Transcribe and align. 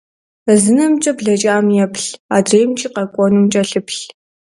Зы 0.61 0.71
нэмкӏэ 0.77 1.11
блэкӏам 1.17 1.65
еплъ, 1.85 2.07
адреимкӏэ 2.35 2.87
къэкӏуэнум 2.95 3.45
кӏэлъыплъ. 3.51 4.01